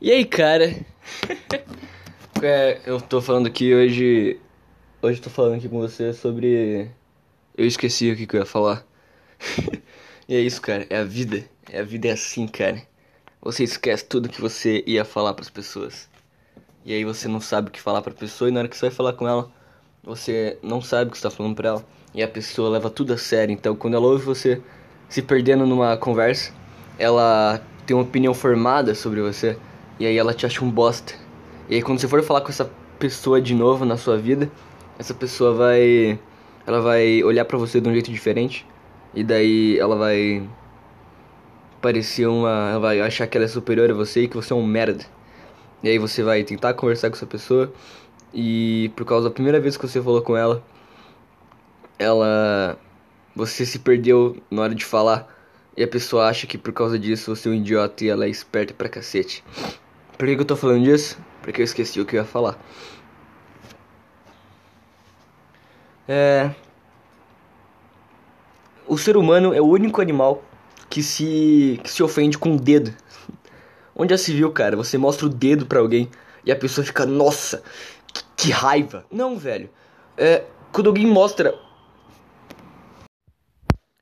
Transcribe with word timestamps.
E 0.00 0.12
aí, 0.12 0.24
cara? 0.24 0.76
é, 2.40 2.80
eu 2.86 3.00
tô 3.00 3.20
falando 3.20 3.48
aqui 3.48 3.74
hoje. 3.74 4.38
Hoje 5.02 5.20
tô 5.20 5.28
falando 5.28 5.56
aqui 5.56 5.68
com 5.68 5.80
você 5.80 6.12
sobre. 6.12 6.88
Eu 7.56 7.66
esqueci 7.66 8.12
o 8.12 8.16
que, 8.16 8.24
que 8.24 8.36
eu 8.36 8.40
ia 8.40 8.46
falar. 8.46 8.86
e 10.28 10.36
é 10.36 10.40
isso, 10.40 10.62
cara. 10.62 10.86
É 10.88 10.98
a 10.98 11.04
vida. 11.04 11.44
É 11.68 11.80
a 11.80 11.82
vida 11.82 12.06
é 12.06 12.12
assim, 12.12 12.46
cara. 12.46 12.80
Você 13.42 13.64
esquece 13.64 14.04
tudo 14.04 14.28
que 14.28 14.40
você 14.40 14.84
ia 14.86 15.04
falar 15.04 15.34
para 15.34 15.42
as 15.42 15.50
pessoas. 15.50 16.08
E 16.84 16.94
aí 16.94 17.04
você 17.04 17.26
não 17.26 17.40
sabe 17.40 17.68
o 17.68 17.72
que 17.72 17.80
falar 17.80 18.00
pra 18.00 18.14
pessoa 18.14 18.48
e 18.48 18.52
na 18.52 18.60
hora 18.60 18.68
que 18.68 18.76
você 18.76 18.86
vai 18.86 18.94
falar 18.94 19.14
com 19.14 19.26
ela, 19.26 19.50
você 20.04 20.56
não 20.62 20.80
sabe 20.80 21.08
o 21.08 21.10
que 21.10 21.16
está 21.16 21.28
falando 21.28 21.56
pra 21.56 21.70
ela. 21.70 21.84
E 22.14 22.22
a 22.22 22.28
pessoa 22.28 22.70
leva 22.70 22.88
tudo 22.88 23.14
a 23.14 23.18
sério. 23.18 23.52
Então 23.52 23.74
quando 23.74 23.94
ela 23.94 24.06
ouve 24.06 24.24
você 24.24 24.62
se 25.08 25.22
perdendo 25.22 25.66
numa 25.66 25.96
conversa, 25.96 26.52
ela 27.00 27.60
tem 27.84 27.96
uma 27.96 28.04
opinião 28.04 28.32
formada 28.32 28.94
sobre 28.94 29.20
você 29.20 29.58
e 29.98 30.06
aí 30.06 30.16
ela 30.16 30.34
te 30.34 30.46
acha 30.46 30.64
um 30.64 30.70
bosta. 30.70 31.14
E 31.68 31.74
aí 31.74 31.82
quando 31.82 31.98
você 31.98 32.08
for 32.08 32.22
falar 32.22 32.40
com 32.40 32.48
essa 32.48 32.70
pessoa 32.98 33.40
de 33.40 33.54
novo 33.54 33.84
na 33.84 33.96
sua 33.96 34.16
vida, 34.16 34.50
essa 34.98 35.14
pessoa 35.14 35.54
vai 35.54 36.18
ela 36.66 36.80
vai 36.80 37.22
olhar 37.22 37.44
para 37.44 37.56
você 37.56 37.80
de 37.80 37.88
um 37.88 37.92
jeito 37.92 38.10
diferente 38.10 38.66
e 39.14 39.24
daí 39.24 39.78
ela 39.78 39.96
vai 39.96 40.46
parecer 41.80 42.26
uma, 42.26 42.70
ela 42.70 42.80
vai 42.80 43.00
achar 43.00 43.26
que 43.26 43.36
ela 43.38 43.44
é 43.44 43.48
superior 43.48 43.90
a 43.90 43.94
você 43.94 44.22
e 44.22 44.28
que 44.28 44.36
você 44.36 44.52
é 44.52 44.56
um 44.56 44.66
merda. 44.66 45.04
E 45.82 45.88
aí 45.88 45.98
você 45.98 46.22
vai 46.22 46.42
tentar 46.44 46.74
conversar 46.74 47.08
com 47.10 47.16
essa 47.16 47.26
pessoa 47.26 47.72
e 48.34 48.90
por 48.96 49.06
causa 49.06 49.28
da 49.28 49.34
primeira 49.34 49.60
vez 49.60 49.76
que 49.76 49.86
você 49.86 50.02
falou 50.02 50.20
com 50.22 50.36
ela, 50.36 50.62
ela 51.98 52.78
você 53.34 53.64
se 53.64 53.78
perdeu 53.78 54.36
na 54.50 54.62
hora 54.62 54.74
de 54.74 54.84
falar 54.84 55.28
e 55.76 55.82
a 55.82 55.88
pessoa 55.88 56.28
acha 56.28 56.46
que 56.46 56.58
por 56.58 56.72
causa 56.72 56.98
disso 56.98 57.34
você 57.34 57.48
é 57.48 57.52
um 57.52 57.54
idiota 57.54 58.04
e 58.04 58.08
ela 58.08 58.24
é 58.24 58.28
esperta 58.28 58.74
pra 58.74 58.88
cacete. 58.88 59.44
Por 60.18 60.26
que, 60.26 60.34
que 60.34 60.40
eu 60.40 60.44
tô 60.44 60.56
falando 60.56 60.82
disso? 60.82 61.16
Porque 61.42 61.60
eu 61.60 61.64
esqueci 61.64 62.00
o 62.00 62.04
que 62.04 62.16
eu 62.16 62.20
ia 62.20 62.26
falar. 62.26 62.58
É. 66.08 66.50
O 68.84 68.98
ser 68.98 69.16
humano 69.16 69.54
é 69.54 69.60
o 69.60 69.66
único 69.66 70.00
animal 70.00 70.42
que 70.90 71.04
se, 71.04 71.78
que 71.84 71.90
se 71.90 72.02
ofende 72.02 72.36
com 72.36 72.56
o 72.56 72.60
dedo. 72.60 72.92
Onde 73.94 74.12
já 74.12 74.18
se 74.18 74.32
viu, 74.34 74.50
cara? 74.50 74.76
Você 74.76 74.98
mostra 74.98 75.26
o 75.26 75.28
dedo 75.28 75.66
pra 75.66 75.78
alguém 75.78 76.10
e 76.44 76.50
a 76.50 76.56
pessoa 76.56 76.84
fica, 76.84 77.06
nossa, 77.06 77.62
que, 78.12 78.24
que 78.36 78.50
raiva. 78.50 79.06
Não, 79.12 79.38
velho. 79.38 79.70
É, 80.16 80.44
quando 80.72 80.88
alguém 80.88 81.06
mostra. 81.06 81.54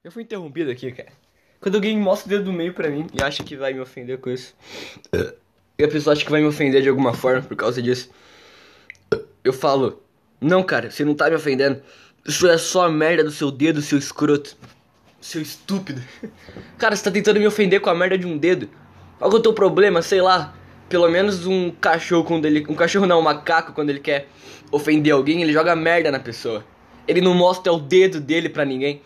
Eu 0.02 0.10
fui 0.10 0.22
interrompido 0.22 0.70
aqui, 0.70 0.90
cara. 0.92 1.12
Quando 1.60 1.74
alguém 1.74 1.98
mostra 1.98 2.26
o 2.26 2.30
dedo 2.30 2.44
do 2.44 2.52
meio 2.52 2.72
pra 2.72 2.88
mim 2.88 3.06
e 3.12 3.22
acha 3.22 3.44
que 3.44 3.54
vai 3.54 3.74
me 3.74 3.80
ofender 3.80 4.18
com 4.18 4.30
isso. 4.30 4.54
E 5.78 5.84
a 5.84 5.88
pessoa 5.88 6.14
acha 6.14 6.24
que 6.24 6.30
vai 6.30 6.40
me 6.40 6.46
ofender 6.46 6.82
de 6.82 6.88
alguma 6.88 7.12
forma 7.12 7.42
por 7.42 7.56
causa 7.56 7.82
disso. 7.82 8.10
Eu 9.44 9.52
falo, 9.52 10.02
não, 10.40 10.62
cara, 10.62 10.90
você 10.90 11.04
não 11.04 11.14
tá 11.14 11.28
me 11.28 11.36
ofendendo. 11.36 11.80
Isso 12.24 12.48
é 12.48 12.58
só 12.58 12.86
a 12.86 12.88
merda 12.90 13.22
do 13.22 13.30
seu 13.30 13.50
dedo, 13.50 13.82
seu 13.82 13.98
escroto. 13.98 14.56
Seu 15.20 15.40
estúpido. 15.40 16.02
Cara, 16.78 16.94
você 16.94 17.02
tá 17.02 17.10
tentando 17.10 17.40
me 17.40 17.46
ofender 17.46 17.80
com 17.80 17.90
a 17.90 17.94
merda 17.94 18.18
de 18.18 18.26
um 18.26 18.36
dedo. 18.36 18.68
Qual 19.18 19.30
que 19.30 19.36
é 19.36 19.38
o 19.38 19.42
teu 19.42 19.52
problema? 19.52 20.02
Sei 20.02 20.20
lá. 20.20 20.54
Pelo 20.88 21.08
menos 21.08 21.46
um 21.46 21.70
cachorro 21.70 22.24
quando 22.24 22.44
ele. 22.44 22.64
Um 22.68 22.74
cachorro 22.74 23.06
não, 23.06 23.18
um 23.18 23.22
macaco 23.22 23.72
quando 23.72 23.90
ele 23.90 23.98
quer 23.98 24.28
ofender 24.70 25.12
alguém, 25.12 25.42
ele 25.42 25.52
joga 25.52 25.74
merda 25.74 26.10
na 26.10 26.20
pessoa. 26.20 26.64
Ele 27.08 27.20
não 27.20 27.34
mostra 27.34 27.72
o 27.72 27.78
dedo 27.78 28.20
dele 28.20 28.48
pra 28.48 28.64
ninguém. 28.64 29.02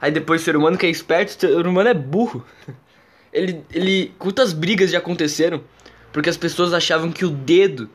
Aí 0.00 0.10
depois 0.10 0.40
o 0.42 0.44
ser 0.44 0.56
humano 0.56 0.76
que 0.76 0.86
é 0.86 0.90
esperto, 0.90 1.30
o 1.30 1.40
ser 1.40 1.66
humano 1.66 1.88
é 1.88 1.94
burro. 1.94 2.44
Ele, 3.32 3.64
ele, 3.72 4.14
quantas 4.18 4.52
brigas 4.52 4.90
já 4.90 4.98
aconteceram 4.98 5.62
porque 6.12 6.28
as 6.28 6.36
pessoas 6.36 6.74
achavam 6.74 7.10
que 7.10 7.24
o 7.24 7.30
dedo 7.30 7.88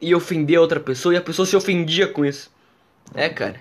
ia 0.00 0.16
ofender 0.16 0.58
a 0.58 0.60
outra 0.60 0.80
pessoa 0.80 1.14
e 1.14 1.16
a 1.16 1.22
pessoa 1.22 1.46
se 1.46 1.56
ofendia 1.56 2.08
com 2.08 2.24
isso. 2.24 2.50
É, 3.14 3.28
cara. 3.28 3.60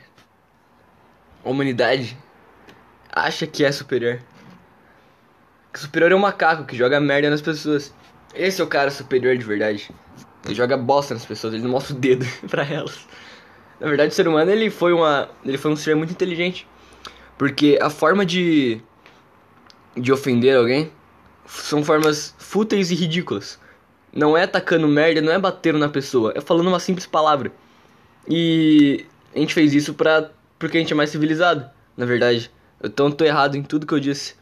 A 1.45 1.49
humanidade 1.49 2.17
acha 3.11 3.45
que 3.45 3.63
é 3.63 3.71
superior. 3.71 4.19
Que 5.71 5.79
superior 5.79 6.11
é 6.11 6.15
um 6.15 6.19
macaco 6.19 6.65
que 6.65 6.75
joga 6.75 6.99
merda 6.99 7.29
nas 7.29 7.41
pessoas. 7.41 7.93
Esse 8.33 8.61
é 8.61 8.63
o 8.63 8.67
cara 8.67 8.89
superior 8.89 9.37
de 9.37 9.45
verdade. 9.45 9.91
Ele 10.45 10.55
joga 10.55 10.75
bosta 10.75 11.13
nas 11.13 11.25
pessoas, 11.25 11.53
ele 11.53 11.63
não 11.63 11.71
mostra 11.71 11.95
o 11.95 11.99
dedo 11.99 12.25
para 12.49 12.65
elas. 12.65 13.07
Na 13.79 13.87
verdade, 13.87 14.11
o 14.11 14.15
ser 14.15 14.27
humano 14.27 14.49
ele 14.49 14.69
foi 14.69 14.91
uma, 14.91 15.29
ele 15.45 15.57
foi 15.57 15.71
um 15.71 15.75
ser 15.75 15.95
muito 15.95 16.11
inteligente. 16.11 16.67
Porque 17.37 17.77
a 17.79 17.89
forma 17.89 18.25
de 18.25 18.81
de 19.95 20.11
ofender 20.11 20.55
alguém 20.55 20.91
são 21.49 21.83
formas 21.83 22.33
fúteis 22.37 22.91
e 22.91 22.95
ridículas. 22.95 23.59
Não 24.13 24.37
é 24.37 24.43
atacando 24.43 24.87
merda, 24.87 25.21
não 25.21 25.31
é 25.31 25.39
batendo 25.39 25.77
na 25.77 25.89
pessoa, 25.89 26.33
é 26.35 26.41
falando 26.41 26.67
uma 26.67 26.79
simples 26.79 27.05
palavra. 27.05 27.51
E 28.27 29.05
a 29.35 29.39
gente 29.39 29.53
fez 29.53 29.73
isso 29.73 29.93
pra, 29.93 30.29
porque 30.57 30.77
a 30.77 30.79
gente 30.79 30.93
é 30.93 30.95
mais 30.95 31.09
civilizado, 31.09 31.69
na 31.97 32.05
verdade. 32.05 32.51
Eu 32.81 32.89
tô 32.89 33.23
errado 33.23 33.55
em 33.55 33.63
tudo 33.63 33.85
que 33.85 33.93
eu 33.93 33.99
disse. 33.99 34.35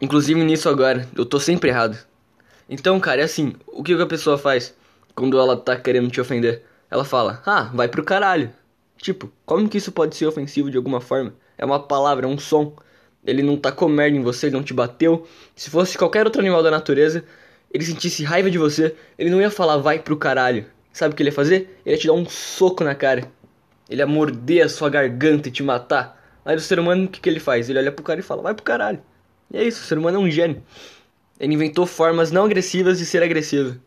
Inclusive 0.00 0.42
nisso 0.42 0.68
agora, 0.68 1.08
eu 1.16 1.24
tô 1.24 1.38
sempre 1.38 1.70
errado. 1.70 1.96
Então, 2.68 2.98
cara, 2.98 3.20
é 3.20 3.24
assim, 3.24 3.54
o 3.66 3.82
que 3.82 3.92
a 3.92 4.06
pessoa 4.06 4.36
faz 4.36 4.74
quando 5.14 5.38
ela 5.38 5.56
tá 5.56 5.76
querendo 5.76 6.10
te 6.10 6.20
ofender? 6.20 6.64
Ela 6.90 7.04
fala, 7.04 7.42
ah, 7.46 7.70
vai 7.74 7.88
pro 7.88 8.02
caralho. 8.02 8.50
Tipo, 8.98 9.30
como 9.44 9.68
que 9.68 9.78
isso 9.78 9.92
pode 9.92 10.16
ser 10.16 10.26
ofensivo 10.26 10.70
de 10.70 10.76
alguma 10.76 11.00
forma? 11.00 11.34
É 11.56 11.64
uma 11.64 11.78
palavra, 11.78 12.26
é 12.26 12.28
um 12.28 12.38
som. 12.38 12.74
Ele 13.24 13.42
não 13.42 13.56
tacou 13.56 13.88
merda 13.88 14.16
em 14.16 14.22
você, 14.22 14.46
ele 14.46 14.56
não 14.56 14.62
te 14.62 14.74
bateu. 14.74 15.26
Se 15.56 15.70
fosse 15.70 15.96
qualquer 15.96 16.24
outro 16.26 16.40
animal 16.40 16.62
da 16.62 16.70
natureza, 16.70 17.24
ele 17.72 17.84
sentisse 17.84 18.22
raiva 18.22 18.50
de 18.50 18.58
você, 18.58 18.94
ele 19.18 19.30
não 19.30 19.40
ia 19.40 19.50
falar 19.50 19.78
vai 19.78 19.98
pro 19.98 20.16
caralho. 20.16 20.66
Sabe 20.92 21.12
o 21.12 21.16
que 21.16 21.22
ele 21.22 21.30
ia 21.30 21.34
fazer? 21.34 21.76
Ele 21.84 21.96
ia 21.96 22.00
te 22.00 22.06
dar 22.06 22.12
um 22.12 22.26
soco 22.26 22.84
na 22.84 22.94
cara. 22.94 23.28
Ele 23.88 24.00
ia 24.00 24.06
morder 24.06 24.64
a 24.64 24.68
sua 24.68 24.88
garganta 24.88 25.48
e 25.48 25.50
te 25.50 25.62
matar. 25.62 26.22
Aí 26.44 26.54
o 26.54 26.60
ser 26.60 26.78
humano, 26.78 27.06
o 27.06 27.08
que, 27.08 27.20
que 27.20 27.28
ele 27.28 27.40
faz? 27.40 27.68
Ele 27.68 27.78
olha 27.78 27.90
pro 27.90 28.04
cara 28.04 28.20
e 28.20 28.22
fala, 28.22 28.42
vai 28.42 28.54
pro 28.54 28.62
caralho. 28.62 29.02
E 29.50 29.56
é 29.56 29.64
isso, 29.64 29.82
o 29.82 29.84
ser 29.84 29.98
humano 29.98 30.18
é 30.18 30.20
um 30.20 30.30
gênio. 30.30 30.62
Ele 31.40 31.54
inventou 31.54 31.86
formas 31.86 32.30
não 32.30 32.44
agressivas 32.44 32.98
de 32.98 33.06
ser 33.06 33.22
agressivo. 33.22 33.80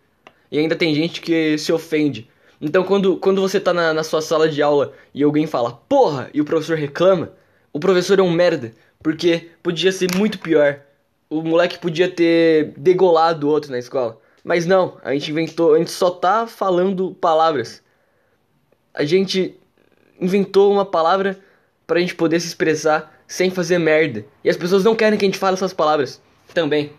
E 0.52 0.58
ainda 0.58 0.76
tem 0.76 0.94
gente 0.94 1.22
que 1.22 1.58
se 1.58 1.72
ofende. 1.72 2.30
Então 2.60 2.84
quando, 2.84 3.18
quando 3.18 3.40
você 3.40 3.60
tá 3.60 3.74
na, 3.74 3.94
na 3.94 4.04
sua 4.04 4.22
sala 4.22 4.50
de 4.50 4.62
aula 4.62 4.94
e 5.14 5.24
alguém 5.24 5.46
fala, 5.46 5.72
porra, 5.72 6.30
e 6.34 6.42
o 6.42 6.46
professor 6.46 6.78
reclama, 6.78 7.34
o 7.72 7.80
professor 7.80 8.20
é 8.20 8.22
um 8.22 8.32
merda, 8.32 8.74
porque 9.02 9.50
podia 9.62 9.92
ser 9.92 10.14
muito 10.16 10.40
pior. 10.40 10.82
O 11.30 11.42
moleque 11.42 11.80
podia 11.80 12.10
ter 12.10 12.74
degolado 12.78 13.48
o 13.48 13.50
outro 13.50 13.72
na 13.72 13.80
escola. 13.80 14.20
Mas 14.44 14.66
não, 14.66 14.98
a 15.04 15.12
gente 15.14 15.32
inventou, 15.32 15.74
a 15.74 15.78
gente 15.78 15.92
só 15.92 16.10
tá 16.10 16.48
falando 16.48 17.14
palavras. 17.16 17.84
A 18.94 19.04
gente 19.04 19.60
inventou 20.20 20.72
uma 20.72 20.86
palavra 20.86 21.38
pra 21.86 22.00
gente 22.00 22.16
poder 22.16 22.40
se 22.40 22.48
expressar 22.48 23.14
sem 23.28 23.52
fazer 23.52 23.78
merda. 23.78 24.26
E 24.44 24.50
as 24.50 24.58
pessoas 24.58 24.84
não 24.84 24.96
querem 24.96 25.20
que 25.20 25.26
a 25.26 25.28
gente 25.28 25.38
fale 25.38 25.56
essas 25.56 25.74
palavras 25.74 26.22
também. 26.54 26.94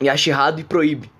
E 0.00 0.08
acha 0.08 0.30
errado 0.30 0.60
e 0.60 0.64
proíbe. 0.64 1.10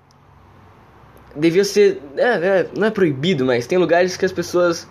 Devia 1.37 1.65
ser. 1.65 2.03
É, 2.17 2.23
é, 2.23 2.71
não 2.77 2.87
é 2.87 2.91
proibido, 2.91 3.45
mas 3.45 3.67
tem 3.67 3.79
lugares 3.79 4.17
que 4.17 4.25
as 4.25 4.33
pessoas. 4.33 4.89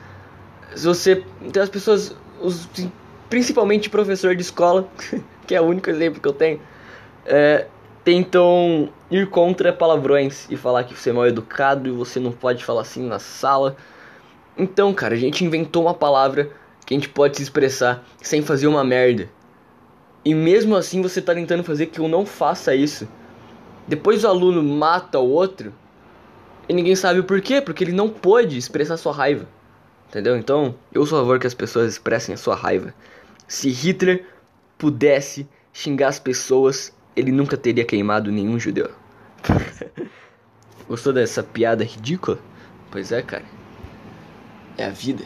Se 0.75 0.85
você. 0.85 1.23
Tem 1.51 1.61
as 1.61 1.69
pessoas 1.69 2.15
os, 2.39 2.67
principalmente 3.31 3.89
professor 3.89 4.35
de 4.35 4.41
escola, 4.41 4.87
que 5.47 5.55
é 5.55 5.61
o 5.61 5.63
único 5.63 5.89
exemplo 5.89 6.21
que 6.21 6.27
eu 6.27 6.33
tenho, 6.33 6.59
é, 7.25 7.65
tentam 8.03 8.89
ir 9.09 9.29
contra 9.29 9.71
palavrões 9.71 10.47
e 10.49 10.57
falar 10.57 10.83
que 10.83 10.93
você 10.93 11.11
é 11.11 11.13
mal 11.13 11.25
educado 11.25 11.87
e 11.87 11.91
você 11.91 12.19
não 12.19 12.33
pode 12.33 12.63
falar 12.63 12.81
assim 12.81 13.07
na 13.07 13.19
sala. 13.19 13.77
Então, 14.57 14.93
cara, 14.93 15.15
a 15.15 15.17
gente 15.17 15.45
inventou 15.45 15.83
uma 15.83 15.93
palavra 15.93 16.51
que 16.85 16.93
a 16.93 16.97
gente 16.97 17.07
pode 17.07 17.37
se 17.37 17.43
expressar 17.43 18.03
sem 18.21 18.41
fazer 18.41 18.67
uma 18.67 18.83
merda. 18.83 19.29
E 20.25 20.35
mesmo 20.35 20.75
assim 20.75 21.01
você 21.01 21.21
tá 21.21 21.33
tentando 21.33 21.63
fazer 21.63 21.85
que 21.85 21.99
eu 21.99 22.09
não 22.09 22.25
faça 22.25 22.75
isso. 22.75 23.07
Depois 23.87 24.25
o 24.25 24.27
aluno 24.27 24.61
mata 24.61 25.19
o 25.19 25.29
outro 25.29 25.73
e 26.67 26.73
ninguém 26.73 26.97
sabe 26.97 27.21
o 27.21 27.23
porquê, 27.23 27.61
porque 27.61 27.85
ele 27.85 27.93
não 27.93 28.09
pôde 28.09 28.57
expressar 28.57 28.97
sua 28.97 29.13
raiva. 29.13 29.47
Entendeu? 30.09 30.35
Então, 30.35 30.75
eu 30.91 31.05
sou 31.05 31.17
a 31.17 31.21
favor 31.21 31.39
que 31.39 31.47
as 31.47 31.53
pessoas 31.53 31.93
expressem 31.93 32.35
a 32.35 32.37
sua 32.37 32.55
raiva. 32.55 32.93
Se 33.51 33.69
Hitler 33.69 34.25
pudesse 34.77 35.45
xingar 35.73 36.07
as 36.07 36.17
pessoas, 36.17 36.95
ele 37.17 37.33
nunca 37.33 37.57
teria 37.57 37.83
queimado 37.83 38.31
nenhum 38.31 38.57
judeu. 38.57 38.89
Gostou 40.87 41.11
dessa 41.11 41.43
piada 41.43 41.83
ridícula? 41.83 42.39
Pois 42.89 43.11
é, 43.11 43.21
cara. 43.21 43.43
É 44.77 44.85
a 44.85 44.89
vida. 44.89 45.25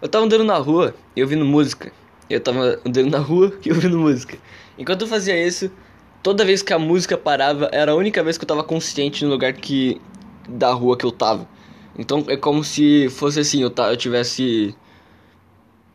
Eu 0.00 0.08
tava 0.08 0.24
andando 0.24 0.44
na 0.44 0.56
rua 0.56 0.94
e 1.14 1.22
ouvindo 1.22 1.44
música. 1.44 1.92
Eu 2.30 2.40
tava 2.40 2.80
andando 2.86 3.10
na 3.10 3.18
rua 3.18 3.52
e 3.66 3.70
ouvindo 3.70 3.98
música. 3.98 4.38
Enquanto 4.78 5.02
eu 5.02 5.08
fazia 5.08 5.46
isso, 5.46 5.70
toda 6.22 6.42
vez 6.42 6.62
que 6.62 6.72
a 6.72 6.78
música 6.78 7.18
parava, 7.18 7.68
era 7.70 7.92
a 7.92 7.94
única 7.94 8.24
vez 8.24 8.38
que 8.38 8.44
eu 8.44 8.48
tava 8.48 8.64
consciente 8.64 9.26
no 9.26 9.30
lugar 9.30 9.52
que 9.52 10.00
da 10.48 10.72
rua 10.72 10.96
que 10.96 11.04
eu 11.04 11.12
tava. 11.12 11.46
Então 11.98 12.24
é 12.28 12.36
como 12.36 12.64
se 12.64 13.08
fosse 13.10 13.40
assim, 13.40 13.62
eu, 13.62 13.72
eu 13.76 13.96
tivesse 13.96 14.74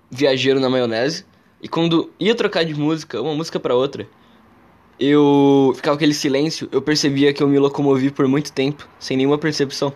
viajeiro 0.10 0.60
na 0.60 0.70
maionese, 0.70 1.26
E 1.62 1.68
quando 1.68 2.12
ia 2.20 2.34
trocar 2.34 2.64
de 2.64 2.74
música, 2.74 3.22
uma 3.22 3.36
música 3.36 3.60
para 3.60 3.76
outra, 3.76 4.08
eu 5.00 5.74
ficava 5.76 5.96
aquele 5.96 6.14
silêncio, 6.14 6.68
eu 6.72 6.82
percebia 6.82 7.34
que 7.34 7.44
eu 7.44 7.48
me 7.48 7.60
locomovi 7.60 8.10
por 8.12 8.28
muito 8.28 8.52
tempo, 8.52 8.88
sem 9.00 9.18
nenhuma 9.18 9.38
percepção. 9.38 9.94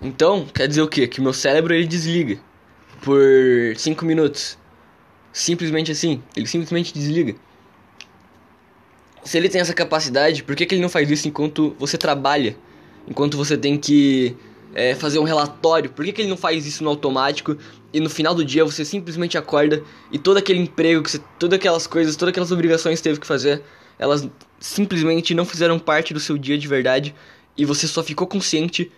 Então, 0.00 0.44
quer 0.52 0.66
dizer 0.66 0.82
o 0.82 0.88
quê? 0.88 1.06
Que 1.06 1.20
meu 1.20 1.32
cérebro 1.32 1.72
ele 1.72 1.86
desliga 1.86 2.40
por 3.02 3.20
5 3.76 4.04
minutos. 4.04 4.58
Simplesmente 5.32 5.92
assim, 5.92 6.22
ele 6.36 6.46
simplesmente 6.46 6.92
desliga. 6.92 7.36
Se 9.24 9.38
ele 9.38 9.48
tem 9.48 9.60
essa 9.60 9.72
capacidade, 9.72 10.42
por 10.42 10.56
que, 10.56 10.66
que 10.66 10.74
ele 10.74 10.82
não 10.82 10.88
faz 10.88 11.08
isso 11.10 11.28
enquanto 11.28 11.76
você 11.78 11.96
trabalha? 11.96 12.56
Enquanto 13.08 13.36
você 13.36 13.56
tem 13.56 13.76
que 13.76 14.36
é, 14.74 14.94
fazer 14.94 15.18
um 15.18 15.24
relatório? 15.24 15.90
Por 15.90 16.04
que, 16.04 16.12
que 16.12 16.22
ele 16.22 16.28
não 16.30 16.36
faz 16.36 16.66
isso 16.66 16.82
no 16.84 16.90
automático 16.90 17.56
e 17.92 18.00
no 18.00 18.08
final 18.08 18.34
do 18.34 18.44
dia 18.44 18.64
você 18.64 18.84
simplesmente 18.84 19.36
acorda 19.36 19.82
e 20.10 20.18
todo 20.18 20.36
aquele 20.36 20.60
emprego, 20.60 21.02
que 21.02 21.10
você, 21.10 21.20
todas 21.38 21.58
aquelas 21.58 21.86
coisas, 21.86 22.16
todas 22.16 22.30
aquelas 22.32 22.52
obrigações 22.52 22.98
que 23.00 23.04
teve 23.04 23.20
que 23.20 23.26
fazer, 23.26 23.62
elas 23.98 24.28
simplesmente 24.58 25.34
não 25.34 25.44
fizeram 25.44 25.78
parte 25.78 26.14
do 26.14 26.20
seu 26.20 26.38
dia 26.38 26.56
de 26.56 26.66
verdade 26.66 27.14
e 27.56 27.64
você 27.64 27.86
só 27.86 28.02
ficou 28.02 28.26
consciente 28.26 28.90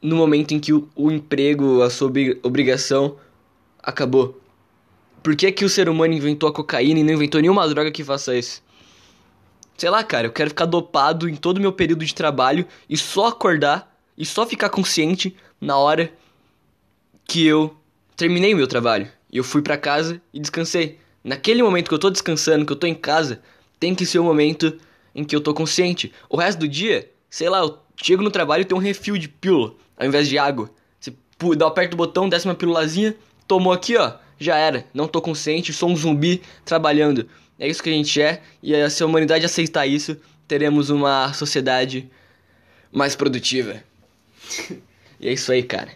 no 0.00 0.16
momento 0.16 0.52
em 0.52 0.60
que 0.60 0.72
o, 0.72 0.88
o 0.94 1.10
emprego, 1.10 1.82
a 1.82 1.90
sua 1.90 2.10
obrigação 2.42 3.16
acabou. 3.82 4.40
Por 5.22 5.34
que, 5.34 5.50
que 5.50 5.64
o 5.64 5.68
ser 5.68 5.88
humano 5.88 6.12
inventou 6.12 6.48
a 6.48 6.52
cocaína 6.52 7.00
e 7.00 7.02
não 7.02 7.14
inventou 7.14 7.40
nenhuma 7.40 7.66
droga 7.68 7.90
que 7.90 8.04
faça 8.04 8.36
isso? 8.36 8.62
Sei 9.76 9.90
lá, 9.90 10.04
cara, 10.04 10.26
eu 10.26 10.32
quero 10.32 10.50
ficar 10.50 10.66
dopado 10.66 11.28
em 11.28 11.34
todo 11.34 11.58
o 11.58 11.60
meu 11.60 11.72
período 11.72 12.04
de 12.04 12.14
trabalho 12.14 12.66
e 12.88 12.96
só 12.96 13.26
acordar 13.28 13.92
e 14.16 14.24
só 14.24 14.46
ficar 14.46 14.70
consciente 14.70 15.36
na 15.60 15.76
hora 15.76 16.12
que 17.24 17.44
eu 17.44 17.76
terminei 18.16 18.54
o 18.54 18.56
meu 18.56 18.66
trabalho. 18.66 19.08
E 19.32 19.38
eu 19.38 19.44
fui 19.44 19.62
para 19.62 19.76
casa 19.76 20.20
e 20.32 20.38
descansei. 20.38 20.98
Naquele 21.22 21.62
momento 21.62 21.88
que 21.88 21.94
eu 21.94 21.98
tô 21.98 22.10
descansando, 22.10 22.64
que 22.64 22.72
eu 22.72 22.76
tô 22.76 22.86
em 22.86 22.94
casa, 22.94 23.42
tem 23.80 23.94
que 23.94 24.06
ser 24.06 24.20
o 24.20 24.24
momento 24.24 24.78
em 25.14 25.24
que 25.24 25.34
eu 25.34 25.40
tô 25.40 25.52
consciente. 25.52 26.12
O 26.28 26.36
resto 26.36 26.60
do 26.60 26.68
dia, 26.68 27.10
sei 27.28 27.48
lá, 27.48 27.58
eu 27.58 27.78
chego 27.96 28.22
no 28.22 28.30
trabalho 28.30 28.62
e 28.62 28.64
tem 28.64 28.76
um 28.76 28.80
refil 28.80 29.18
de 29.18 29.28
pílula 29.28 29.74
ao 29.96 30.06
invés 30.06 30.28
de 30.28 30.38
água. 30.38 30.70
Você 31.00 31.12
dá 31.56 31.66
aperta 31.66 31.94
o 31.94 31.96
botão, 31.96 32.28
desce 32.28 32.46
uma 32.46 32.54
pílulazinha, 32.54 33.16
tomou 33.48 33.72
aqui, 33.72 33.96
ó, 33.96 34.12
já 34.38 34.56
era. 34.56 34.86
Não 34.94 35.08
tô 35.08 35.20
consciente, 35.20 35.72
sou 35.72 35.88
um 35.88 35.96
zumbi 35.96 36.42
trabalhando. 36.64 37.26
É 37.58 37.68
isso 37.68 37.82
que 37.82 37.88
a 37.88 37.92
gente 37.92 38.20
é, 38.20 38.42
e 38.62 38.90
se 38.90 39.02
a 39.02 39.06
humanidade 39.06 39.44
aceitar 39.44 39.86
isso, 39.86 40.16
teremos 40.48 40.90
uma 40.90 41.32
sociedade 41.32 42.10
mais 42.92 43.14
produtiva. 43.14 43.82
e 45.20 45.28
é 45.28 45.32
isso 45.32 45.52
aí, 45.52 45.62
cara. 45.62 45.90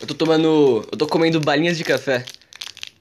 Eu 0.00 0.06
tô 0.06 0.14
tomando. 0.14 0.86
Eu 0.90 0.98
tô 0.98 1.06
comendo 1.06 1.40
balinhas 1.40 1.76
de 1.76 1.84
café. 1.84 2.24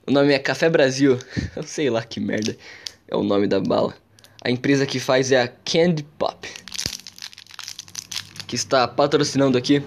O 0.05 0.11
nome 0.11 0.33
é 0.33 0.39
Café 0.39 0.69
Brasil. 0.69 1.19
Eu 1.55 1.63
sei 1.63 1.89
lá 1.89 2.01
que 2.01 2.19
merda 2.19 2.57
é 3.07 3.15
o 3.15 3.23
nome 3.23 3.47
da 3.47 3.59
bala. 3.59 3.95
A 4.43 4.49
empresa 4.49 4.85
que 4.85 4.99
faz 4.99 5.31
é 5.31 5.41
a 5.41 5.47
Candy 5.47 6.03
Pop. 6.17 6.47
Que 8.47 8.55
está 8.55 8.87
patrocinando 8.87 9.57
aqui 9.57 9.83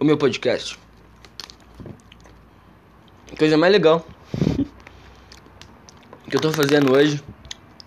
o 0.00 0.04
meu 0.04 0.16
podcast. 0.16 0.78
Coisa 3.38 3.56
mais 3.56 3.72
legal 3.72 4.04
que 6.28 6.36
eu 6.36 6.40
tô 6.40 6.52
fazendo 6.52 6.92
hoje, 6.92 7.22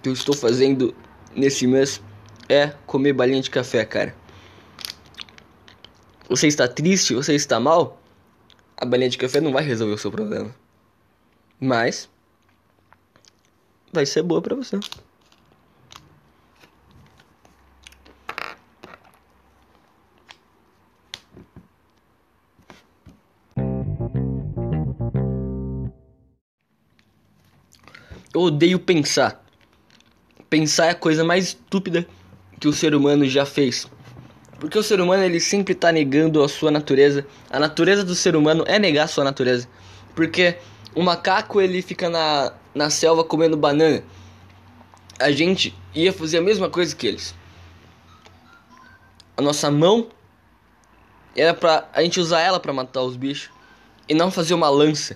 que 0.02 0.08
eu 0.08 0.14
estou 0.14 0.34
fazendo 0.34 0.96
nesse 1.36 1.68
mês, 1.68 2.02
é 2.48 2.70
comer 2.88 3.12
balinha 3.14 3.42
de 3.42 3.50
café, 3.50 3.84
cara. 3.86 4.16
Você 6.30 6.48
está 6.48 6.68
triste, 6.68 7.14
você 7.14 7.36
está 7.36 7.60
mal? 7.60 8.02
A 8.78 8.86
balinha 8.86 9.10
de 9.10 9.18
café 9.18 9.42
não 9.42 9.52
vai 9.52 9.64
resolver 9.64 9.94
o 9.94 9.98
seu 9.98 10.10
problema. 10.10 10.56
Mas 11.60 12.10
vai 13.92 14.06
ser 14.06 14.24
boa 14.24 14.42
para 14.42 14.56
você. 14.56 14.80
Eu 28.42 28.46
odeio 28.46 28.80
pensar. 28.80 29.40
Pensar 30.50 30.88
é 30.88 30.90
a 30.90 30.96
coisa 30.96 31.24
mais 31.24 31.50
estúpida 31.50 32.08
que 32.60 32.68
o 32.68 32.74
ser 32.74 32.96
humano 32.96 33.24
já 33.30 33.46
fez. 33.46 33.88
Porque 34.60 34.80
o 34.80 34.82
ser 34.82 35.00
humano 35.00 35.24
ele 35.24 35.40
sempre 35.40 35.74
está 35.74 35.92
negando 35.92 36.42
a 36.42 36.50
sua 36.50 36.72
natureza. 36.72 37.24
A 37.52 37.60
natureza 37.60 38.04
do 38.04 38.16
ser 38.16 38.36
humano 38.36 38.64
é 38.66 38.80
negar 38.80 39.04
a 39.04 39.08
sua 39.08 39.24
natureza. 39.24 39.70
Porque 40.16 40.58
o 40.96 41.04
macaco 41.04 41.62
ele 41.62 41.84
fica 41.84 42.10
na, 42.10 42.52
na 42.74 42.90
selva 42.90 43.24
comendo 43.24 43.56
banana. 43.56 44.04
A 45.20 45.32
gente 45.32 45.78
ia 45.94 46.12
fazer 46.12 46.40
a 46.40 46.42
mesma 46.42 46.68
coisa 46.68 46.96
que 46.96 47.06
eles. 47.06 47.36
A 49.38 49.42
nossa 49.44 49.70
mão 49.70 50.08
era 51.36 51.54
pra 51.54 51.88
a 51.94 52.02
gente 52.02 52.20
usar 52.20 52.42
ela 52.42 52.60
para 52.60 52.74
matar 52.74 53.04
os 53.04 53.16
bichos 53.16 53.52
e 54.10 54.16
não 54.16 54.32
fazer 54.32 54.56
uma 54.56 54.68
lança 54.68 55.16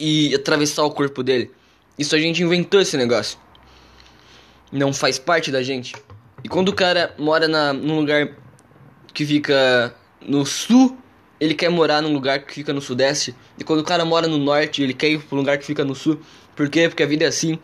e 0.00 0.34
atravessar 0.34 0.82
o 0.84 0.90
corpo 0.90 1.22
dele. 1.22 1.50
Isso 1.98 2.16
a 2.16 2.18
gente 2.18 2.42
inventou 2.42 2.80
esse 2.80 2.96
negócio. 2.96 3.38
Não 4.72 4.92
faz 4.92 5.18
parte 5.18 5.50
da 5.50 5.62
gente. 5.62 5.94
E 6.42 6.48
quando 6.48 6.70
o 6.70 6.74
cara 6.74 7.14
mora 7.18 7.46
na, 7.46 7.74
num 7.74 7.96
lugar 7.96 8.34
que 9.12 9.26
fica 9.26 9.94
no 10.26 10.46
sul, 10.46 10.96
ele 11.38 11.54
quer 11.54 11.68
morar 11.68 12.00
num 12.00 12.12
lugar 12.12 12.40
que 12.40 12.54
fica 12.54 12.72
no 12.72 12.80
sudeste. 12.80 13.34
E 13.58 13.64
quando 13.64 13.80
o 13.80 13.84
cara 13.84 14.04
mora 14.04 14.26
no 14.26 14.38
norte, 14.38 14.82
ele 14.82 14.94
quer 14.94 15.10
ir 15.10 15.20
para 15.20 15.36
um 15.36 15.38
lugar 15.38 15.58
que 15.58 15.66
fica 15.66 15.84
no 15.84 15.94
sul. 15.94 16.18
Por 16.56 16.70
quê? 16.70 16.88
Porque 16.88 17.02
a 17.02 17.06
vida 17.06 17.26
é 17.26 17.28
assim. 17.28 17.58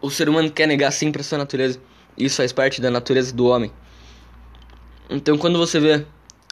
O 0.00 0.10
ser 0.10 0.28
humano 0.28 0.50
quer 0.50 0.66
negar 0.66 0.90
sempre 0.90 1.20
a 1.20 1.24
sua 1.24 1.38
natureza. 1.38 1.80
Isso 2.16 2.36
faz 2.36 2.52
parte 2.52 2.80
da 2.80 2.90
natureza 2.90 3.32
do 3.32 3.46
homem. 3.46 3.70
Então 5.08 5.38
quando 5.38 5.58
você 5.58 5.78
vê 5.78 6.04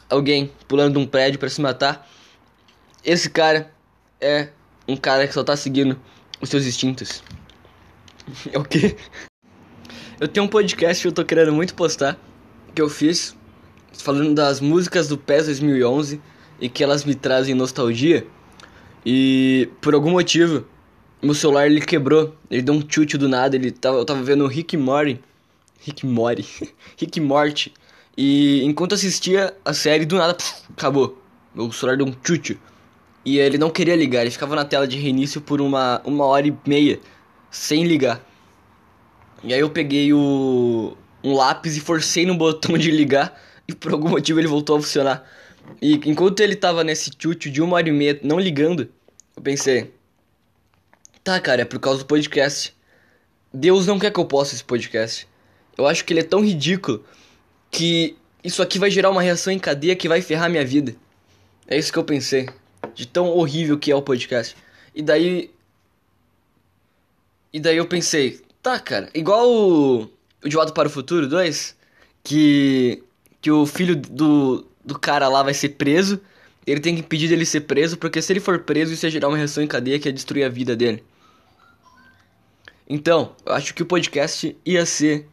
alguém 0.09 0.51
pulando 0.67 0.93
de 0.93 0.99
um 0.99 1.05
prédio 1.05 1.37
para 1.37 1.49
se 1.49 1.59
matar, 1.59 2.09
esse 3.03 3.29
cara 3.29 3.71
é 4.19 4.49
um 4.87 4.95
cara 4.95 5.27
que 5.27 5.33
só 5.33 5.43
tá 5.43 5.55
seguindo 5.55 5.99
os 6.41 6.49
seus 6.49 6.65
instintos. 6.65 7.23
É 8.51 8.59
o 8.59 8.63
quê? 8.65 8.97
Eu 10.19 10.27
tenho 10.27 10.45
um 10.45 10.49
podcast 10.49 11.01
que 11.01 11.07
eu 11.07 11.13
tô 11.13 11.23
querendo 11.23 11.53
muito 11.53 11.73
postar, 11.73 12.19
que 12.75 12.81
eu 12.81 12.89
fiz, 12.89 13.33
falando 13.93 14.33
das 14.33 14.59
músicas 14.59 15.07
do 15.07 15.17
PES 15.17 15.45
2011 15.45 16.19
e 16.59 16.67
que 16.67 16.83
elas 16.83 17.05
me 17.05 17.15
trazem 17.15 17.55
nostalgia. 17.55 18.27
E 19.05 19.69
por 19.79 19.93
algum 19.93 20.11
motivo, 20.11 20.65
meu 21.21 21.33
celular 21.33 21.67
ele 21.67 21.79
quebrou, 21.79 22.35
ele 22.51 22.61
deu 22.61 22.73
um 22.73 22.83
chute 22.85 23.17
do 23.17 23.29
nada, 23.29 23.55
ele 23.55 23.71
tava, 23.71 23.97
eu 23.97 24.05
tava 24.05 24.21
vendo 24.21 24.43
o 24.43 24.47
Rick 24.47 24.75
Morty, 24.75 25.21
Rick 25.79 26.05
Morty, 26.05 26.45
Rick 26.97 27.21
Morty. 27.21 27.73
E 28.17 28.63
enquanto 28.63 28.95
assistia 28.95 29.55
a 29.63 29.73
série, 29.73 30.05
do 30.05 30.17
nada, 30.17 30.35
acabou. 30.75 31.21
Meu 31.55 31.71
celular 31.71 31.97
deu 31.97 32.07
um 32.07 32.15
chute. 32.23 32.59
E 33.27 33.39
ele 33.39 33.57
não 33.57 33.69
queria 33.69 33.93
ligar, 33.93 34.21
ele 34.21 34.31
ficava 34.31 34.55
na 34.55 34.63
tela 34.63 34.87
de 34.87 34.97
reinício 34.97 35.41
por 35.41 35.59
uma, 35.59 36.01
uma 36.05 36.23
hora 36.23 36.47
e 36.47 36.57
meia, 36.65 36.97
sem 37.51 37.83
ligar. 37.83 38.25
E 39.43 39.53
aí 39.53 39.59
eu 39.59 39.69
peguei 39.69 40.13
o, 40.13 40.95
um 41.21 41.33
lápis 41.33 41.75
e 41.75 41.81
forcei 41.81 42.25
no 42.25 42.35
botão 42.35 42.77
de 42.77 42.89
ligar, 42.89 43.37
e 43.67 43.75
por 43.75 43.91
algum 43.91 44.07
motivo 44.07 44.39
ele 44.39 44.47
voltou 44.47 44.77
a 44.77 44.81
funcionar. 44.81 45.29
E 45.81 45.95
enquanto 46.05 46.39
ele 46.39 46.55
tava 46.55 46.85
nesse 46.85 47.11
chute 47.19 47.49
de 47.49 47.61
uma 47.61 47.75
hora 47.75 47.89
e 47.89 47.91
meia 47.91 48.17
não 48.23 48.39
ligando, 48.39 48.89
eu 49.35 49.41
pensei: 49.43 49.93
tá, 51.21 51.37
cara, 51.41 51.63
é 51.63 51.65
por 51.65 51.79
causa 51.79 51.99
do 51.99 52.05
podcast. 52.05 52.73
Deus 53.53 53.85
não 53.85 53.99
quer 53.99 54.09
que 54.09 54.21
eu 54.21 54.25
possa 54.25 54.55
esse 54.55 54.63
podcast. 54.63 55.27
Eu 55.77 55.85
acho 55.85 56.05
que 56.05 56.13
ele 56.13 56.21
é 56.21 56.23
tão 56.23 56.39
ridículo 56.39 57.03
que 57.69 58.15
isso 58.41 58.61
aqui 58.61 58.79
vai 58.79 58.89
gerar 58.89 59.09
uma 59.09 59.21
reação 59.21 59.51
em 59.51 59.59
cadeia 59.59 59.97
que 59.97 60.07
vai 60.07 60.21
ferrar 60.21 60.49
minha 60.49 60.63
vida. 60.63 60.95
É 61.67 61.77
isso 61.77 61.91
que 61.91 61.99
eu 61.99 62.05
pensei 62.05 62.47
de 62.97 63.05
tão 63.05 63.27
horrível 63.29 63.77
que 63.77 63.91
é 63.91 63.95
o 63.95 64.01
podcast. 64.01 64.57
E 64.93 65.03
daí. 65.03 65.51
E 67.53 67.59
daí 67.59 67.77
eu 67.77 67.85
pensei, 67.85 68.41
tá, 68.61 68.79
cara, 68.79 69.09
igual 69.13 69.47
o, 69.47 70.01
o 70.43 70.49
De 70.49 70.55
Volta 70.55 70.73
para 70.73 70.87
o 70.87 70.91
Futuro 70.91 71.27
2, 71.29 71.77
que. 72.23 73.03
que 73.39 73.51
o 73.51 73.65
filho 73.65 73.95
do, 73.95 74.65
do 74.83 74.97
cara 74.97 75.29
lá 75.29 75.43
vai 75.43 75.53
ser 75.53 75.69
preso. 75.69 76.19
Ele 76.65 76.81
tem 76.81 76.95
que 76.95 77.01
impedir 77.01 77.29
dele 77.29 77.45
ser 77.45 77.61
preso, 77.61 77.97
porque 77.97 78.21
se 78.21 78.33
ele 78.33 78.41
for 78.41 78.59
preso, 78.59 78.91
isso 78.91 79.05
ia 79.05 79.11
gerar 79.11 79.29
uma 79.29 79.37
reação 79.37 79.63
em 79.63 79.67
cadeia 79.67 79.97
que 79.99 80.09
ia 80.09 80.13
destruir 80.13 80.43
a 80.43 80.49
vida 80.49 80.75
dele. 80.75 81.01
Então, 82.89 83.33
eu 83.45 83.53
acho 83.53 83.73
que 83.73 83.83
o 83.83 83.85
podcast 83.85 84.57
ia 84.65 84.85
ser 84.85 85.27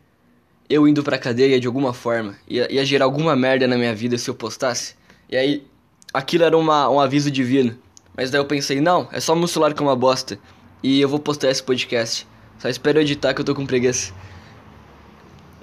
eu 0.68 0.86
indo 0.86 1.02
pra 1.02 1.18
cadeia 1.18 1.58
de 1.58 1.66
alguma 1.66 1.92
forma. 1.92 2.36
Ia, 2.46 2.72
ia 2.72 2.84
gerar 2.84 3.06
alguma 3.06 3.34
merda 3.34 3.66
na 3.66 3.76
minha 3.76 3.94
vida 3.94 4.16
se 4.16 4.30
eu 4.30 4.34
postasse. 4.34 4.94
E 5.28 5.36
aí, 5.36 5.66
aquilo 6.14 6.44
era 6.44 6.56
uma, 6.56 6.88
um 6.88 7.00
aviso 7.00 7.28
divino. 7.28 7.76
Mas 8.16 8.30
daí 8.30 8.40
eu 8.40 8.44
pensei, 8.44 8.80
não, 8.80 9.08
é 9.10 9.18
só 9.18 9.34
meu 9.34 9.48
celular 9.48 9.74
que 9.74 9.82
é 9.82 9.84
uma 9.84 9.96
bosta. 9.96 10.38
E 10.80 11.00
eu 11.00 11.08
vou 11.08 11.18
postar 11.18 11.50
esse 11.50 11.62
podcast. 11.62 12.26
Só 12.58 12.68
espero 12.68 13.00
editar 13.00 13.34
que 13.34 13.40
eu 13.40 13.44
tô 13.44 13.54
com 13.54 13.66
preguiça. 13.66 14.14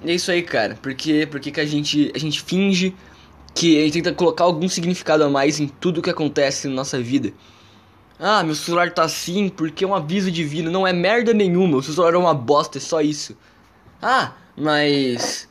é 0.06 0.14
isso 0.14 0.30
aí, 0.30 0.42
cara. 0.42 0.78
Porque, 0.82 1.26
porque 1.32 1.52
que 1.52 1.62
a 1.62 1.66
gente, 1.66 2.12
a 2.14 2.20
gente 2.20 2.42
finge 2.42 2.94
que 3.56 3.80
a 3.80 3.86
gente 3.86 3.94
tenta 3.94 4.14
colocar 4.14 4.44
algum 4.44 4.68
significado 4.68 5.24
a 5.24 5.30
mais 5.30 5.60
em 5.60 5.68
tudo 5.68 6.02
que 6.02 6.10
acontece 6.10 6.68
na 6.68 6.74
nossa 6.74 7.02
vida. 7.02 7.32
Ah, 8.20 8.44
meu 8.44 8.54
celular 8.54 8.94
tá 8.94 9.04
assim 9.04 9.50
porque 9.50 9.84
é 9.84 9.88
um 9.88 9.96
aviso 9.96 10.30
divino. 10.30 10.70
Não 10.70 10.86
é 10.86 10.92
merda 10.92 11.34
nenhuma, 11.34 11.78
o 11.78 11.84
seu 11.84 11.94
celular 11.94 12.14
é 12.14 12.18
uma 12.18 12.34
bosta, 12.34 12.78
é 12.78 12.82
só 12.82 13.02
isso. 13.02 13.38
Ah, 14.02 14.34
mas. 14.56 15.50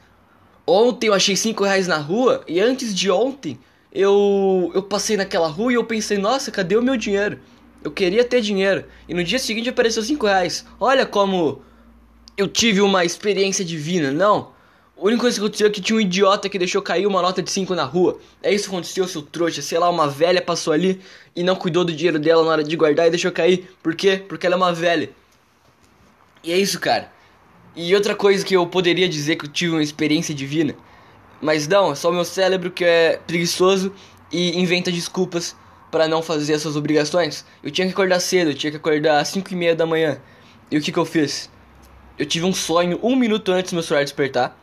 Ontem 0.66 1.08
eu 1.08 1.14
achei 1.14 1.34
5 1.34 1.64
reais 1.64 1.88
na 1.88 1.96
rua 1.96 2.44
e 2.46 2.60
antes 2.60 2.94
de 2.94 3.10
ontem 3.10 3.58
eu, 3.92 4.70
eu 4.74 4.82
passei 4.82 5.16
naquela 5.16 5.48
rua 5.48 5.72
e 5.72 5.74
eu 5.74 5.84
pensei, 5.84 6.18
nossa, 6.18 6.50
cadê 6.50 6.76
o 6.76 6.82
meu 6.82 6.96
dinheiro? 6.96 7.38
Eu 7.82 7.90
queria 7.90 8.24
ter 8.24 8.40
dinheiro. 8.40 8.84
E 9.08 9.14
no 9.14 9.24
dia 9.24 9.38
seguinte 9.38 9.68
apareceu 9.68 10.02
5 10.02 10.26
reais. 10.26 10.64
Olha 10.78 11.06
como 11.06 11.62
eu 12.36 12.46
tive 12.46 12.80
uma 12.80 13.04
experiência 13.04 13.64
divina. 13.64 14.10
Não. 14.10 14.52
A 14.96 15.04
única 15.04 15.22
coisa 15.22 15.38
que 15.38 15.44
aconteceu 15.44 15.66
é 15.66 15.70
que 15.70 15.80
tinha 15.80 15.96
um 15.96 16.00
idiota 16.00 16.48
que 16.48 16.58
deixou 16.58 16.82
cair 16.82 17.06
uma 17.06 17.22
nota 17.22 17.42
de 17.42 17.50
5 17.50 17.74
na 17.74 17.84
rua. 17.84 18.20
É 18.42 18.52
isso 18.52 18.64
que 18.64 18.70
aconteceu, 18.70 19.08
seu 19.08 19.22
trouxa. 19.22 19.62
Sei 19.62 19.78
lá, 19.78 19.88
uma 19.88 20.06
velha 20.06 20.42
passou 20.42 20.74
ali 20.74 21.00
e 21.34 21.42
não 21.42 21.56
cuidou 21.56 21.84
do 21.84 21.92
dinheiro 21.92 22.18
dela 22.18 22.44
na 22.44 22.50
hora 22.50 22.64
de 22.64 22.76
guardar 22.76 23.06
e 23.06 23.10
deixou 23.10 23.32
cair. 23.32 23.70
Por 23.82 23.94
quê? 23.94 24.22
Porque 24.28 24.46
ela 24.46 24.56
é 24.56 24.58
uma 24.58 24.74
velha. 24.74 25.10
E 26.44 26.52
é 26.52 26.58
isso, 26.58 26.78
cara. 26.78 27.10
E 27.74 27.94
outra 27.94 28.14
coisa 28.14 28.44
que 28.44 28.54
eu 28.54 28.66
poderia 28.66 29.08
dizer 29.08 29.36
que 29.36 29.46
eu 29.46 29.50
tive 29.50 29.72
uma 29.72 29.82
experiência 29.82 30.34
divina. 30.34 30.74
Mas 31.40 31.66
não, 31.66 31.92
é 31.92 31.94
só 31.94 32.10
o 32.10 32.12
meu 32.12 32.24
cérebro 32.24 32.70
que 32.70 32.84
é 32.84 33.20
preguiçoso 33.26 33.92
e 34.30 34.60
inventa 34.60 34.92
desculpas 34.92 35.56
para 35.90 36.06
não 36.06 36.22
fazer 36.22 36.52
essas 36.52 36.76
obrigações. 36.76 37.44
Eu 37.62 37.70
tinha 37.70 37.86
que 37.86 37.92
acordar 37.92 38.20
cedo, 38.20 38.50
eu 38.50 38.54
tinha 38.54 38.70
que 38.70 38.76
acordar 38.76 39.20
às 39.20 39.28
5 39.28 39.52
e 39.52 39.56
meia 39.56 39.74
da 39.74 39.86
manhã. 39.86 40.20
E 40.70 40.76
o 40.76 40.80
que, 40.80 40.92
que 40.92 40.98
eu 40.98 41.04
fiz? 41.04 41.50
Eu 42.18 42.26
tive 42.26 42.44
um 42.44 42.52
sonho 42.52 43.00
um 43.02 43.16
minuto 43.16 43.50
antes 43.50 43.72
do 43.72 43.74
meu 43.74 43.82
celular 43.82 44.04
despertar 44.04 44.60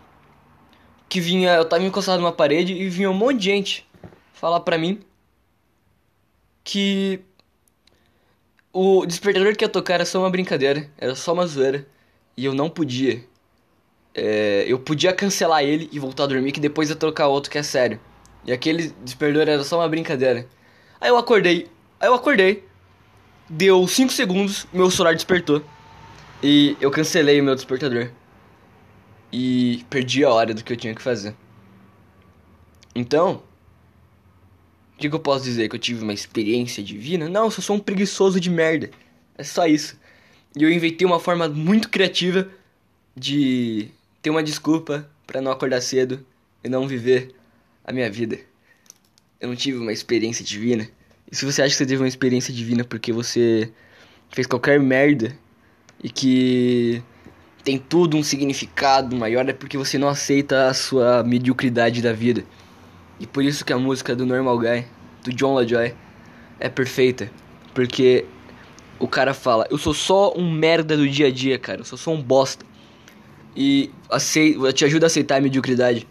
que 1.10 1.20
vinha, 1.20 1.56
eu 1.56 1.66
tava 1.66 1.84
encostado 1.84 2.20
numa 2.20 2.32
parede 2.32 2.74
e 2.74 2.90
vinha 2.90 3.10
um 3.10 3.14
monte 3.14 3.40
de 3.40 3.46
gente 3.46 3.88
falar 4.34 4.60
pra 4.60 4.78
mim 4.78 5.00
que 6.64 7.22
o 8.74 9.06
despertador 9.06 9.56
que 9.56 9.64
ia 9.64 9.70
tocar 9.70 9.96
era 9.96 10.06
só 10.06 10.20
uma 10.20 10.30
brincadeira, 10.30 10.90
era 10.98 11.16
só 11.16 11.34
uma 11.34 11.48
zoeira 11.48 11.88
e 12.36 12.46
eu 12.46 12.54
não 12.54 12.70
podia. 12.70 13.24
É, 14.18 14.66
eu 14.68 14.80
podia 14.80 15.14
cancelar 15.14 15.64
ele 15.64 15.88
e 15.92 16.00
voltar 16.00 16.24
a 16.24 16.28
dormir 16.28 16.52
que 16.52 16.60
depois 16.60 16.90
ia 16.90 16.96
trocar 16.96 17.28
outro 17.28 17.52
que 17.52 17.58
é 17.58 17.64
sério. 17.64 18.00
E 18.44 18.52
aquele 18.52 18.92
despertador 19.04 19.48
era 19.48 19.64
só 19.64 19.78
uma 19.80 19.88
brincadeira. 19.88 20.48
Aí 21.00 21.10
eu 21.10 21.18
acordei, 21.18 21.70
aí 22.00 22.08
eu 22.08 22.16
acordei, 22.16 22.64
deu 23.48 23.88
5 23.88 24.12
segundos, 24.12 24.66
meu 24.74 24.90
celular 24.90 25.14
despertou 25.14 25.64
e 26.42 26.76
eu 26.82 26.90
cancelei 26.90 27.40
o 27.40 27.44
meu 27.44 27.54
despertador 27.54 28.10
e 29.32 29.86
perdi 29.90 30.24
a 30.24 30.32
hora 30.32 30.54
do 30.54 30.64
que 30.64 30.74
eu 30.74 30.78
tinha 30.78 30.96
que 30.96 31.02
fazer. 31.02 31.36
Então, 32.96 33.44
o 34.96 34.98
que, 34.98 35.10
que 35.10 35.16
eu 35.16 35.20
posso 35.20 35.44
dizer? 35.44 35.70
Que 35.70 35.76
eu 35.76 35.80
tive 35.80 36.02
uma 36.02 36.14
experiência 36.14 36.82
divina? 36.82 37.30
Não, 37.30 37.46
eu 37.46 37.52
sou 37.52 37.76
um 37.76 37.80
preguiçoso 37.80 38.40
de 38.40 38.50
merda. 38.50 38.90
É 39.38 39.44
só 39.44 39.68
isso. 39.68 39.96
E 40.56 40.64
eu 40.64 40.72
inventei 40.72 41.06
uma 41.06 41.20
forma 41.20 41.48
muito 41.48 41.90
criativa 41.90 42.50
de 43.16 43.92
ter 44.28 44.32
uma 44.32 44.44
desculpa 44.44 45.10
para 45.26 45.40
não 45.40 45.50
acordar 45.54 45.80
cedo 45.80 46.20
e 46.62 46.68
não 46.68 46.86
viver 46.86 47.34
a 47.86 47.94
minha 47.94 48.12
vida. 48.12 48.38
Eu 49.40 49.48
não 49.48 49.56
tive 49.56 49.78
uma 49.78 49.94
experiência 49.94 50.44
divina. 50.44 50.86
E 51.32 51.36
se 51.36 51.46
você 51.46 51.62
acha 51.62 51.70
que 51.70 51.78
você 51.78 51.86
teve 51.86 52.02
uma 52.02 52.10
experiência 52.10 52.54
divina 52.54 52.84
porque 52.84 53.14
você 53.14 53.72
fez 54.30 54.46
qualquer 54.46 54.82
merda 54.82 55.34
e 56.04 56.10
que 56.10 57.02
tem 57.64 57.78
tudo 57.78 58.18
um 58.18 58.24
significado 58.24 59.16
maior 59.16 59.48
é 59.48 59.54
porque 59.54 59.78
você 59.78 59.98
não 59.98 60.10
aceita 60.10 60.68
a 60.68 60.74
sua 60.74 61.24
mediocridade 61.24 62.02
da 62.02 62.12
vida. 62.12 62.44
E 63.22 63.26
por 63.26 63.46
isso 63.46 63.64
que 63.64 63.72
a 63.72 63.78
música 63.78 64.14
do 64.14 64.26
Normal 64.26 64.60
Guy, 64.60 64.86
do 65.24 65.32
John 65.32 65.54
LaJoy, 65.54 65.96
é 66.60 66.68
perfeita. 66.68 67.32
Porque 67.74 68.26
o 69.00 69.08
cara 69.08 69.34
fala, 69.34 69.66
eu 69.72 69.78
sou 69.78 69.94
só 69.94 70.34
um 70.36 70.52
merda 70.52 70.98
do 70.98 71.08
dia 71.08 71.28
a 71.28 71.32
dia, 71.32 71.58
cara. 71.58 71.80
Eu 71.80 71.86
sou 71.86 71.98
só 71.98 72.12
um 72.12 72.22
bosta. 72.22 72.66
E 73.60 73.90
aceita, 74.08 74.72
te 74.72 74.86
ajuda 74.86 75.06
a 75.06 75.08
aceitar 75.08 75.38
a 75.38 75.42
mediocridade. 75.42 76.08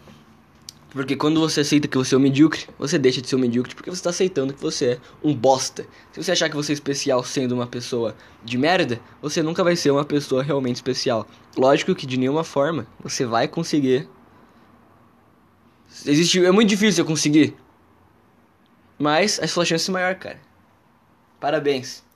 Porque 0.89 1.15
quando 1.15 1.39
você 1.39 1.61
aceita 1.61 1.87
que 1.87 1.97
você 1.97 2.13
é 2.13 2.17
um 2.17 2.21
medíocre, 2.21 2.65
você 2.77 2.97
deixa 2.99 3.21
de 3.21 3.29
ser 3.29 3.37
um 3.37 3.39
medíocre 3.39 3.73
porque 3.73 3.89
você 3.89 3.99
está 3.99 4.09
aceitando 4.09 4.53
que 4.53 4.61
você 4.61 4.85
é 4.85 4.99
um 5.23 5.33
bosta. 5.33 5.85
Se 6.11 6.21
você 6.21 6.33
achar 6.33 6.49
que 6.49 6.55
você 6.57 6.71
é 6.71 6.75
especial 6.75 7.23
sendo 7.23 7.53
uma 7.53 7.65
pessoa 7.65 8.17
de 8.43 8.57
merda, 8.57 8.99
você 9.21 9.41
nunca 9.41 9.63
vai 9.63 9.77
ser 9.77 9.91
uma 9.91 10.03
pessoa 10.03 10.43
realmente 10.43 10.75
especial. 10.75 11.25
Lógico 11.55 11.95
que 11.95 12.05
de 12.05 12.17
nenhuma 12.17 12.43
forma 12.43 12.85
você 12.99 13.25
vai 13.25 13.47
conseguir. 13.47 14.09
Existe, 16.05 16.43
é 16.43 16.51
muito 16.51 16.69
difícil 16.69 17.03
eu 17.03 17.07
conseguir. 17.07 17.55
Mas 18.99 19.39
a 19.39 19.47
sua 19.47 19.63
chance 19.63 19.89
é 19.89 19.93
maior, 19.93 20.15
cara. 20.15 20.39
Parabéns. 21.39 22.06